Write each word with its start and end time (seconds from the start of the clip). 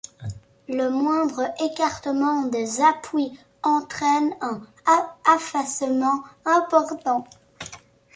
Le 0.67 0.89
moindre 0.89 1.43
écartement 1.63 2.45
des 2.47 2.81
appuis 2.81 3.39
entraîne 3.61 4.33
un 4.41 4.59
affaissement 5.25 6.23
important. 6.43 7.27